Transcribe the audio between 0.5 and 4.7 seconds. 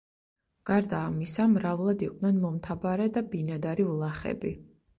გარდა ამისა, მრავლად იყვნენ მომთაბარე და ბინადარი ვლახები.